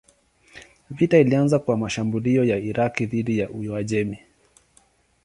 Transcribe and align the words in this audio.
Vita 0.89 1.17
ilianza 1.17 1.59
kwa 1.59 1.77
mashambulio 1.77 2.43
ya 2.45 2.57
Irak 2.57 3.01
dhidi 3.03 3.39
ya 3.39 3.49
Uajemi. 3.49 4.19